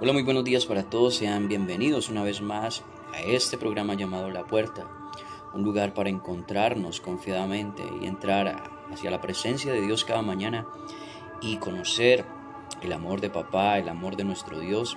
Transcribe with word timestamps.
Hola, 0.00 0.12
muy 0.12 0.22
buenos 0.22 0.44
días 0.44 0.64
para 0.64 0.84
todos. 0.84 1.16
Sean 1.16 1.48
bienvenidos 1.48 2.08
una 2.08 2.22
vez 2.22 2.40
más 2.40 2.84
a 3.12 3.20
este 3.20 3.58
programa 3.58 3.94
llamado 3.94 4.30
La 4.30 4.44
Puerta, 4.44 4.86
un 5.54 5.64
lugar 5.64 5.92
para 5.92 6.08
encontrarnos 6.08 7.00
confiadamente 7.00 7.82
y 8.00 8.06
entrar 8.06 8.62
hacia 8.92 9.10
la 9.10 9.20
presencia 9.20 9.72
de 9.72 9.80
Dios 9.80 10.04
cada 10.04 10.22
mañana 10.22 10.68
y 11.40 11.56
conocer 11.56 12.24
el 12.80 12.92
amor 12.92 13.20
de 13.20 13.30
papá, 13.30 13.76
el 13.80 13.88
amor 13.88 14.14
de 14.14 14.22
nuestro 14.22 14.60
Dios 14.60 14.96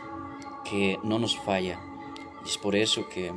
que 0.64 1.00
no 1.02 1.18
nos 1.18 1.36
falla. 1.36 1.79
Y 2.46 2.49
es 2.49 2.60
por 2.60 2.76
eso 2.76 3.10
que 3.10 3.33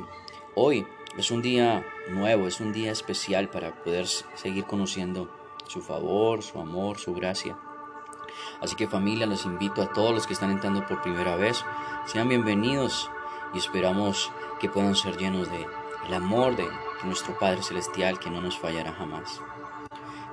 hoy 0.53 0.85
es 1.17 1.31
un 1.31 1.41
día 1.41 1.83
nuevo, 2.11 2.45
es 2.45 2.59
un 2.59 2.73
día 2.73 2.91
especial 2.91 3.49
para 3.49 3.73
poder 3.83 4.05
seguir 4.05 4.65
conociendo 4.65 5.31
su 5.67 5.81
favor, 5.81 6.43
su 6.43 6.59
amor, 6.59 6.99
su 6.99 7.15
gracia. 7.15 7.57
Así 8.61 8.75
que 8.75 8.87
familia, 8.87 9.25
los 9.25 9.45
invito 9.45 9.81
a 9.81 9.91
todos 9.91 10.13
los 10.13 10.27
que 10.27 10.33
están 10.33 10.51
entrando 10.51 10.85
por 10.85 11.01
primera 11.01 11.35
vez, 11.35 11.63
sean 12.05 12.29
bienvenidos 12.29 13.09
y 13.53 13.57
esperamos 13.57 14.31
que 14.59 14.69
puedan 14.69 14.95
ser 14.95 15.17
llenos 15.17 15.49
de 15.49 15.65
el 16.07 16.13
amor 16.13 16.55
de 16.55 16.67
nuestro 17.03 17.37
Padre 17.37 17.63
Celestial 17.63 18.19
que 18.19 18.29
no 18.29 18.41
nos 18.41 18.57
fallará 18.57 18.93
jamás. 18.93 19.41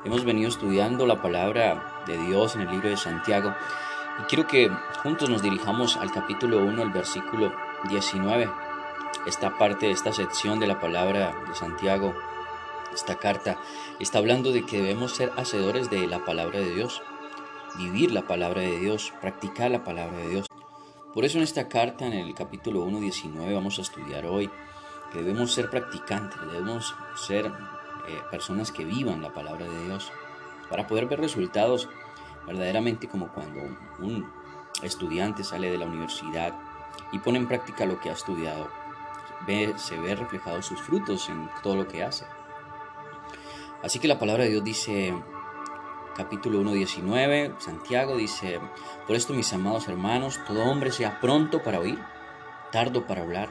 Hemos 0.05 0.25
venido 0.25 0.49
estudiando 0.49 1.07
la 1.07 1.23
palabra 1.23 2.03
de 2.07 2.19
Dios 2.19 2.57
en 2.57 2.63
el 2.63 2.71
libro 2.71 2.89
de 2.89 2.97
Santiago 2.97 3.55
y 4.21 4.23
quiero 4.25 4.47
que 4.47 4.71
juntos 5.03 5.31
nos 5.31 5.43
dirijamos 5.43 5.97
al 5.97 6.11
capítulo 6.13 6.59
1, 6.59 6.83
el 6.83 6.91
versículo 6.91 7.53
19. 7.89 8.51
Esta 9.27 9.57
parte, 9.57 9.91
esta 9.91 10.13
sección 10.13 10.59
de 10.59 10.67
la 10.67 10.81
palabra 10.81 11.35
de 11.49 11.55
Santiago, 11.55 12.15
esta 12.93 13.17
carta, 13.17 13.59
está 14.01 14.19
hablando 14.19 14.51
de 14.53 14.67
que 14.67 14.79
debemos 14.79 15.13
ser 15.13 15.33
hacedores 15.37 15.89
de 15.89 16.07
la 16.07 16.25
palabra 16.25 16.59
de 16.59 16.75
Dios 16.75 17.03
vivir 17.77 18.13
la 18.13 18.27
palabra 18.27 18.61
de 18.61 18.79
Dios, 18.79 19.13
practicar 19.21 19.71
la 19.71 19.85
palabra 19.85 20.19
de 20.19 20.29
Dios. 20.29 20.47
Por 21.15 21.25
eso 21.25 21.39
en 21.39 21.45
esta 21.45 21.69
carta, 21.69 22.07
en 22.07 22.15
el 22.15 22.35
capítulo 22.35 22.81
1, 22.83 23.01
19, 23.01 23.55
vamos 23.55 23.79
a 23.79 23.83
estudiar 23.83 24.27
hoy 24.27 24.51
que 25.13 25.19
debemos 25.19 25.53
ser 25.53 25.69
practicantes, 25.69 26.41
debemos 26.41 26.95
ser 27.17 27.47
eh, 27.47 28.21
personas 28.31 28.73
que 28.73 28.85
vivan 28.85 29.23
la 29.23 29.33
palabra 29.33 29.67
de 29.67 29.85
Dios 29.85 30.11
para 30.71 30.87
poder 30.87 31.07
ver 31.07 31.21
resultados 31.21 31.89
verdaderamente 32.47 33.09
como 33.09 33.29
cuando 33.33 33.61
un 34.01 34.27
estudiante 34.83 35.45
sale 35.45 35.71
de 35.71 35.79
la 35.79 35.87
universidad 35.87 36.55
y 37.13 37.19
pone 37.19 37.39
en 37.39 37.47
práctica 37.47 37.87
lo 37.87 38.01
que 38.01 38.11
ha 38.11 38.15
estudiado, 38.15 38.69
ve, 39.47 39.75
se 39.77 39.99
ve 39.99 40.15
reflejados 40.15 40.67
sus 40.67 40.81
frutos 40.81 41.29
en 41.29 41.49
todo 41.63 41.77
lo 41.77 41.87
que 41.87 42.03
hace. 42.03 42.25
Así 43.83 43.99
que 43.99 44.09
la 44.09 44.19
palabra 44.19 44.45
de 44.45 44.51
Dios 44.51 44.65
dice 44.65 45.15
capítulo 46.23 46.61
1, 46.61 46.75
19, 46.75 47.57
Santiago 47.59 48.17
dice, 48.17 48.61
por 49.09 49.17
esto 49.17 49.35
mis 49.35 49.53
amados 49.53 49.89
hermanos, 49.89 50.39
todo 50.47 50.63
hombre 50.63 50.93
sea 50.93 51.19
pronto 51.19 51.65
para 51.65 51.81
oír, 51.81 51.99
tardo 52.71 53.09
para 53.09 53.23
hablar 53.23 53.49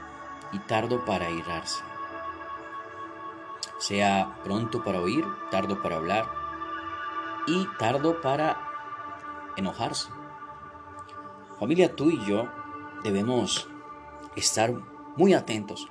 y 0.53 0.59
tardo 0.59 1.03
para 1.03 1.29
irarse. 1.29 1.83
Sea 3.77 4.37
pronto 4.45 4.85
para 4.85 5.01
oír, 5.01 5.25
tardo 5.49 5.81
para 5.81 5.97
hablar 5.97 6.25
y 7.45 7.67
tardo 7.77 8.21
para 8.21 8.57
enojarse. 9.57 10.07
Familia, 11.59 11.93
tú 11.93 12.09
y 12.09 12.23
yo 12.25 12.47
debemos 13.03 13.67
estar 14.37 14.71
muy 15.17 15.33
atentos 15.33 15.89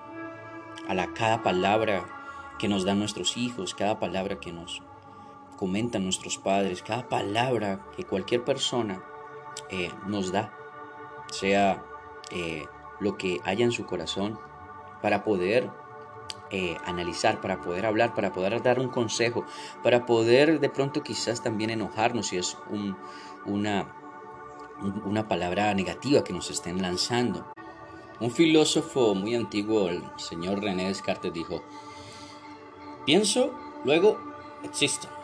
a 0.88 0.94
la 0.94 1.12
cada 1.12 1.42
palabra 1.42 2.56
que 2.58 2.68
nos 2.68 2.86
dan 2.86 3.00
nuestros 3.00 3.36
hijos, 3.36 3.74
cada 3.74 4.00
palabra 4.00 4.40
que 4.40 4.50
nos 4.50 4.82
comentan 5.60 6.04
nuestros 6.04 6.38
padres, 6.38 6.82
cada 6.82 7.06
palabra 7.06 7.84
que 7.94 8.04
cualquier 8.04 8.42
persona 8.42 9.04
eh, 9.68 9.90
nos 10.06 10.32
da, 10.32 10.56
sea 11.30 11.84
eh, 12.30 12.64
lo 12.98 13.18
que 13.18 13.40
haya 13.44 13.66
en 13.66 13.70
su 13.70 13.84
corazón, 13.84 14.40
para 15.02 15.22
poder 15.22 15.68
eh, 16.50 16.78
analizar, 16.86 17.42
para 17.42 17.60
poder 17.60 17.84
hablar, 17.84 18.14
para 18.14 18.32
poder 18.32 18.62
dar 18.62 18.80
un 18.80 18.88
consejo, 18.88 19.44
para 19.82 20.06
poder 20.06 20.60
de 20.60 20.70
pronto 20.70 21.02
quizás 21.02 21.42
también 21.42 21.68
enojarnos 21.68 22.28
si 22.28 22.38
es 22.38 22.56
una, 23.44 23.94
una 25.04 25.28
palabra 25.28 25.74
negativa 25.74 26.24
que 26.24 26.32
nos 26.32 26.50
estén 26.50 26.80
lanzando. 26.80 27.52
Un 28.18 28.30
filósofo 28.30 29.14
muy 29.14 29.34
antiguo, 29.34 29.90
el 29.90 30.02
señor 30.16 30.62
René 30.62 30.88
Descartes, 30.88 31.34
dijo, 31.34 31.62
pienso, 33.04 33.52
luego 33.84 34.18
existo. 34.62 35.19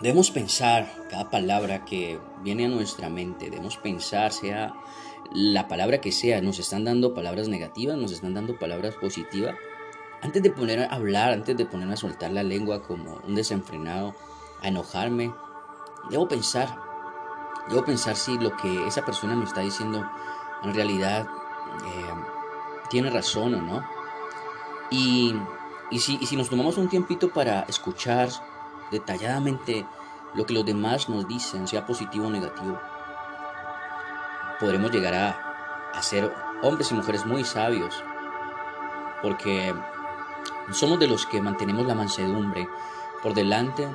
Debemos 0.00 0.30
pensar 0.30 0.92
cada 1.08 1.30
palabra 1.30 1.84
que 1.84 2.18
viene 2.42 2.66
a 2.66 2.68
nuestra 2.68 3.08
mente, 3.08 3.48
debemos 3.48 3.76
pensar, 3.76 4.32
sea 4.32 4.74
la 5.32 5.68
palabra 5.68 6.00
que 6.00 6.12
sea, 6.12 6.40
nos 6.40 6.58
están 6.58 6.84
dando 6.84 7.14
palabras 7.14 7.48
negativas, 7.48 7.96
nos 7.96 8.12
están 8.12 8.34
dando 8.34 8.58
palabras 8.58 8.94
positivas. 8.96 9.54
Antes 10.20 10.42
de 10.42 10.50
poner 10.50 10.80
a 10.80 10.86
hablar, 10.86 11.32
antes 11.32 11.56
de 11.56 11.64
poner 11.64 11.90
a 11.90 11.96
soltar 11.96 12.32
la 12.32 12.42
lengua 12.42 12.82
como 12.82 13.20
un 13.26 13.34
desenfrenado, 13.34 14.14
a 14.62 14.68
enojarme, 14.68 15.32
debo 16.10 16.26
pensar, 16.26 16.76
debo 17.68 17.84
pensar 17.84 18.16
si 18.16 18.36
lo 18.38 18.56
que 18.56 18.86
esa 18.86 19.04
persona 19.04 19.36
me 19.36 19.44
está 19.44 19.60
diciendo 19.60 20.04
en 20.64 20.74
realidad 20.74 21.26
eh, 21.84 22.14
tiene 22.90 23.10
razón 23.10 23.54
o 23.54 23.62
no. 23.62 23.84
Y, 24.90 25.34
y, 25.90 25.98
si, 26.00 26.18
y 26.20 26.26
si 26.26 26.36
nos 26.36 26.48
tomamos 26.48 26.78
un 26.78 26.88
tiempito 26.88 27.30
para 27.30 27.60
escuchar, 27.62 28.28
detalladamente 28.90 29.86
lo 30.34 30.46
que 30.46 30.54
los 30.54 30.64
demás 30.64 31.08
nos 31.08 31.26
dicen, 31.28 31.68
sea 31.68 31.86
positivo 31.86 32.26
o 32.26 32.30
negativo, 32.30 32.78
podremos 34.60 34.90
llegar 34.90 35.14
a, 35.14 36.02
ser 36.02 36.32
hombres 36.62 36.90
y 36.90 36.94
mujeres 36.94 37.24
muy 37.24 37.44
sabios, 37.44 38.02
porque 39.22 39.72
somos 40.72 40.98
de 40.98 41.06
los 41.06 41.24
que 41.24 41.40
mantenemos 41.40 41.86
la 41.86 41.94
mansedumbre 41.94 42.68
por 43.22 43.32
delante 43.32 43.88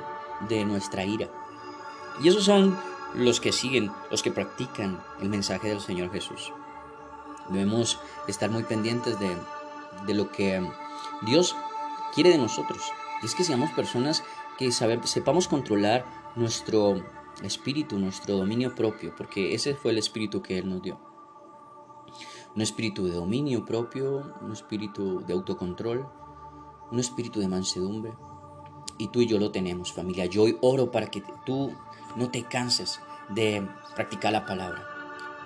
de 0.48 0.64
nuestra 0.64 1.04
ira. 1.04 1.28
Y 2.22 2.28
esos 2.28 2.44
son 2.44 2.78
los 3.14 3.40
que 3.40 3.52
siguen, 3.52 3.92
los 4.10 4.22
que 4.22 4.30
practican 4.30 5.02
el 5.20 5.28
mensaje 5.28 5.68
del 5.68 5.80
Señor 5.80 6.10
Jesús. 6.10 6.52
Debemos 7.48 8.00
estar 8.28 8.50
muy 8.50 8.62
pendientes 8.62 9.18
de, 9.18 9.36
de 10.06 10.14
lo 10.14 10.30
que 10.30 10.66
Dios 11.22 11.54
quiere 12.14 12.30
de 12.30 12.38
nosotros. 12.38 12.92
Y 13.22 13.26
es 13.26 13.34
que 13.34 13.44
seamos 13.44 13.70
personas 13.72 14.24
que 14.60 14.70
sepamos 14.70 15.48
controlar 15.48 16.04
nuestro 16.36 17.02
espíritu, 17.42 17.98
nuestro 17.98 18.36
dominio 18.36 18.74
propio, 18.74 19.14
porque 19.16 19.54
ese 19.54 19.74
fue 19.74 19.92
el 19.92 19.96
espíritu 19.96 20.42
que 20.42 20.58
Él 20.58 20.68
nos 20.68 20.82
dio. 20.82 21.00
Un 22.54 22.60
espíritu 22.60 23.06
de 23.06 23.12
dominio 23.12 23.64
propio, 23.64 24.34
un 24.42 24.52
espíritu 24.52 25.24
de 25.24 25.32
autocontrol, 25.32 26.06
un 26.90 26.98
espíritu 26.98 27.40
de 27.40 27.48
mansedumbre. 27.48 28.12
Y 28.98 29.08
tú 29.08 29.22
y 29.22 29.26
yo 29.26 29.38
lo 29.38 29.50
tenemos, 29.50 29.94
familia. 29.94 30.26
Yo 30.26 30.42
hoy 30.42 30.58
oro 30.60 30.90
para 30.90 31.06
que 31.06 31.22
tú 31.46 31.72
no 32.16 32.30
te 32.30 32.42
canses 32.42 33.00
de 33.30 33.66
practicar 33.94 34.32
la 34.34 34.44
palabra. 34.44 34.86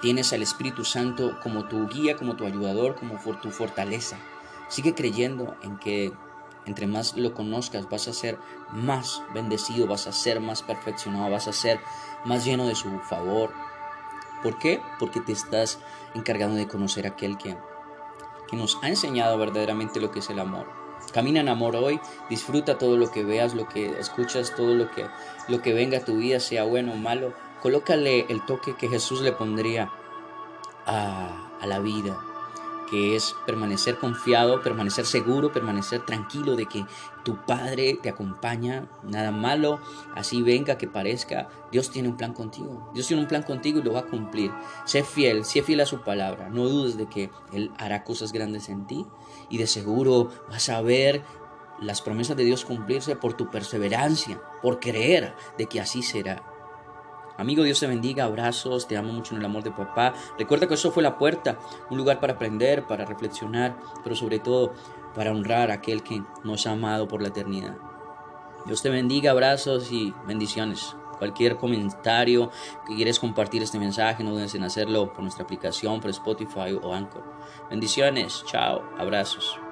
Tienes 0.02 0.32
al 0.32 0.42
Espíritu 0.42 0.84
Santo 0.84 1.38
como 1.40 1.68
tu 1.68 1.86
guía, 1.86 2.16
como 2.16 2.34
tu 2.34 2.46
ayudador, 2.46 2.96
como 2.96 3.16
tu 3.40 3.52
fortaleza. 3.52 4.18
Sigue 4.68 4.92
creyendo 4.92 5.54
en 5.62 5.78
que 5.78 6.12
entre 6.66 6.86
más 6.86 7.16
lo 7.16 7.34
conozcas, 7.34 7.88
vas 7.88 8.08
a 8.08 8.12
ser 8.12 8.38
más 8.72 9.22
bendecido, 9.32 9.86
vas 9.86 10.06
a 10.06 10.12
ser 10.12 10.40
más 10.40 10.62
perfeccionado, 10.62 11.30
vas 11.30 11.48
a 11.48 11.52
ser 11.52 11.80
más 12.24 12.44
lleno 12.44 12.66
de 12.66 12.74
su 12.74 12.98
favor. 13.00 13.52
¿Por 14.42 14.58
qué? 14.58 14.80
Porque 14.98 15.20
te 15.20 15.32
estás 15.32 15.78
encargando 16.14 16.56
de 16.56 16.68
conocer 16.68 17.06
a 17.06 17.10
aquel 17.10 17.36
que, 17.38 17.56
que 18.48 18.56
nos 18.56 18.78
ha 18.82 18.88
enseñado 18.88 19.38
verdaderamente 19.38 20.00
lo 20.00 20.10
que 20.10 20.20
es 20.20 20.30
el 20.30 20.38
amor. 20.38 20.66
Camina 21.12 21.40
en 21.40 21.48
amor 21.48 21.76
hoy, 21.76 22.00
disfruta 22.30 22.78
todo 22.78 22.96
lo 22.96 23.10
que 23.10 23.24
veas, 23.24 23.54
lo 23.54 23.68
que 23.68 23.98
escuchas, 23.98 24.54
todo 24.54 24.74
lo 24.74 24.90
que, 24.90 25.06
lo 25.48 25.60
que 25.60 25.74
venga 25.74 25.98
a 25.98 26.04
tu 26.04 26.16
vida, 26.16 26.40
sea 26.40 26.64
bueno 26.64 26.92
o 26.92 26.96
malo. 26.96 27.34
Colócale 27.62 28.26
el 28.28 28.44
toque 28.44 28.74
que 28.74 28.88
Jesús 28.88 29.20
le 29.20 29.32
pondría 29.32 29.90
a, 30.86 31.56
a 31.60 31.66
la 31.66 31.78
vida 31.78 32.18
que 32.94 33.16
es 33.16 33.34
permanecer 33.44 33.98
confiado, 33.98 34.62
permanecer 34.62 35.04
seguro, 35.04 35.50
permanecer 35.50 36.06
tranquilo 36.06 36.54
de 36.54 36.66
que 36.66 36.86
tu 37.24 37.44
Padre 37.44 37.98
te 38.00 38.08
acompaña, 38.08 38.88
nada 39.02 39.32
malo, 39.32 39.80
así 40.14 40.42
venga 40.42 40.78
que 40.78 40.86
parezca, 40.86 41.48
Dios 41.72 41.90
tiene 41.90 42.08
un 42.08 42.16
plan 42.16 42.32
contigo, 42.32 42.88
Dios 42.94 43.08
tiene 43.08 43.22
un 43.22 43.28
plan 43.28 43.42
contigo 43.42 43.80
y 43.80 43.82
lo 43.82 43.94
va 43.94 44.00
a 44.00 44.06
cumplir. 44.06 44.52
Sé 44.84 45.02
fiel, 45.02 45.44
sé 45.44 45.62
fiel 45.62 45.80
a 45.80 45.86
su 45.86 46.02
palabra, 46.02 46.50
no 46.50 46.68
dudes 46.68 46.96
de 46.96 47.08
que 47.08 47.30
Él 47.52 47.72
hará 47.78 48.04
cosas 48.04 48.32
grandes 48.32 48.68
en 48.68 48.86
ti 48.86 49.04
y 49.50 49.58
de 49.58 49.66
seguro 49.66 50.30
vas 50.48 50.68
a 50.68 50.80
ver 50.80 51.24
las 51.80 52.00
promesas 52.00 52.36
de 52.36 52.44
Dios 52.44 52.64
cumplirse 52.64 53.16
por 53.16 53.34
tu 53.34 53.50
perseverancia, 53.50 54.40
por 54.62 54.78
creer 54.78 55.34
de 55.58 55.66
que 55.66 55.80
así 55.80 56.04
será. 56.04 56.53
Amigo, 57.36 57.64
Dios 57.64 57.80
te 57.80 57.86
bendiga, 57.86 58.24
abrazos, 58.24 58.86
te 58.86 58.96
amo 58.96 59.12
mucho 59.12 59.34
en 59.34 59.40
el 59.40 59.46
amor 59.46 59.64
de 59.64 59.72
papá. 59.72 60.14
Recuerda 60.38 60.68
que 60.68 60.74
eso 60.74 60.92
fue 60.92 61.02
la 61.02 61.18
puerta, 61.18 61.58
un 61.90 61.98
lugar 61.98 62.20
para 62.20 62.34
aprender, 62.34 62.86
para 62.86 63.04
reflexionar, 63.04 63.76
pero 64.02 64.14
sobre 64.14 64.38
todo 64.38 64.72
para 65.14 65.32
honrar 65.32 65.70
a 65.70 65.74
aquel 65.74 66.02
que 66.02 66.22
nos 66.44 66.66
ha 66.66 66.72
amado 66.72 67.08
por 67.08 67.22
la 67.22 67.28
eternidad. 67.28 67.76
Dios 68.66 68.82
te 68.82 68.88
bendiga, 68.88 69.32
abrazos 69.32 69.90
y 69.90 70.14
bendiciones. 70.26 70.96
Cualquier 71.18 71.56
comentario 71.56 72.50
que 72.86 72.94
quieres 72.94 73.18
compartir 73.18 73.62
este 73.62 73.78
mensaje, 73.78 74.24
no 74.24 74.32
dudes 74.32 74.54
en 74.54 74.64
hacerlo 74.64 75.12
por 75.12 75.22
nuestra 75.22 75.44
aplicación, 75.44 76.00
por 76.00 76.10
Spotify 76.10 76.78
o 76.80 76.92
Anchor. 76.92 77.24
Bendiciones, 77.70 78.44
chao, 78.46 78.82
abrazos. 78.98 79.63